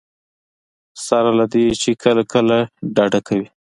سره 1.05 1.31
له 1.39 1.45
دې 1.53 1.65
چې 1.81 1.91
کله 2.03 2.23
کله 2.33 2.57
ډډه 2.95 3.19
کوي. 3.27 3.47